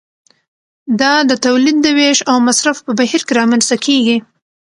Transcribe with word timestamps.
دا 1.01 1.13
د 1.29 1.31
تولید 1.45 1.77
د 1.81 1.87
ویش 1.97 2.19
او 2.29 2.37
مصرف 2.47 2.77
په 2.85 2.91
بهیر 2.99 3.21
کې 3.27 3.37
رامنځته 3.39 3.75
کیږي. 3.85 4.17